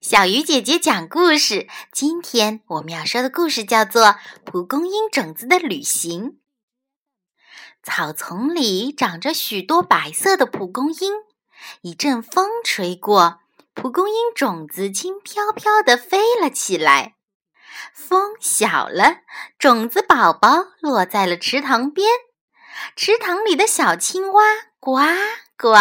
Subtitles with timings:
[0.00, 1.66] 小鱼姐姐讲故事。
[1.90, 4.02] 今天我们要说的故事叫做
[4.44, 6.30] 《蒲公英种子的旅行》。
[7.82, 11.14] 草丛里长着许多白色的蒲公英，
[11.80, 13.40] 一阵风吹过，
[13.74, 17.16] 蒲公英种子轻飘飘地飞了起来。
[17.92, 19.22] 风小了，
[19.58, 22.08] 种子宝宝落在了池塘边。
[22.94, 24.44] 池塘里的小青蛙
[24.78, 24.96] 呱
[25.56, 25.72] 呱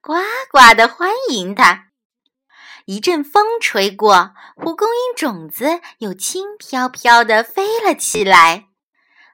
[0.00, 0.14] 呱
[0.50, 1.87] 呱地欢迎它。
[2.88, 8.68] 一阵风吹过，蒲公英种子又轻飘飘地飞了起来。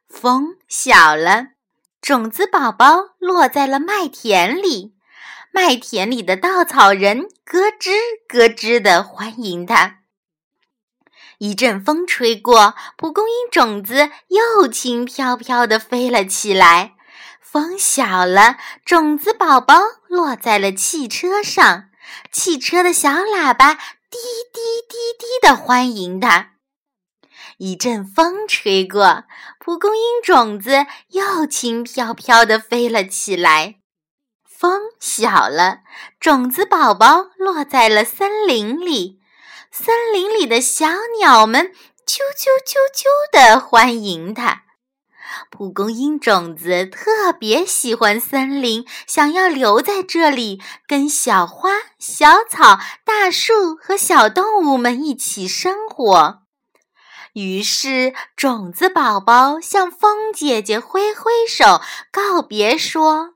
[0.08, 1.50] 风小了，
[2.02, 4.96] 种子宝宝落在了麦田里。
[5.52, 7.92] 麦田里的稻草人咯吱
[8.26, 9.98] 咯吱地欢迎它。
[11.38, 16.94] 一阵风吹过，蒲公英种子又轻飘飘地飞了起来。
[17.40, 19.78] 风小了，种子宝宝
[20.08, 21.90] 落在了汽车上。
[22.32, 24.18] 汽车的小喇叭滴
[24.52, 26.52] 滴滴滴地欢迎它。
[27.58, 29.24] 一阵风吹过，
[29.58, 33.76] 蒲公英种子又轻飘飘地飞了起来。
[34.44, 35.80] 风小了，
[36.18, 39.20] 种子宝宝落在了森林里。
[39.70, 40.86] 森林里的小
[41.18, 41.72] 鸟们
[42.06, 44.62] 啾啾啾啾地欢迎它。
[45.50, 56.42] 蒲公英种子特别喜欢森林，想要留在这里，跟小花、小草、大树和小动物们一起生活。
[57.32, 61.80] 于是，种子宝宝向风姐姐挥挥手，
[62.12, 63.34] 告别说：“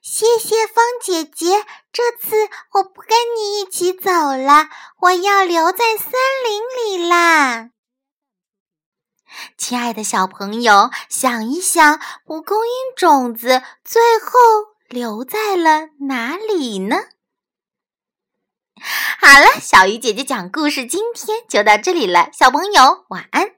[0.00, 6.12] 谢谢风姐姐，这次我不跟你一起走了，我要留在森
[6.44, 7.70] 林里啦。”
[9.56, 14.30] 亲爱的小朋友，想一想，蒲公英种子最后
[14.88, 16.96] 留在了哪里呢？
[19.18, 23.55] 好了，小鱼姐姐讲故事，今天就到这里了，小朋友晚安。